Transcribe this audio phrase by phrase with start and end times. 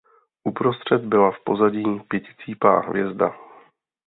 [0.43, 3.35] Uprostřed byla v pozadí pěticípá hvězda.